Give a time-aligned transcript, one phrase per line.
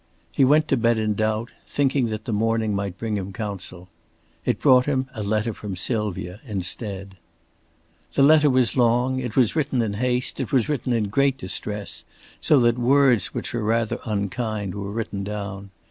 [0.35, 3.87] He went to bed in doubt, thinking that the morning might bring him counsel.
[4.45, 7.17] It brought him a letter from Sylvia instead.
[8.13, 12.03] The letter was long; it was written in haste, it was written in great distress,
[12.41, 15.69] so that words which were rather unkind were written down.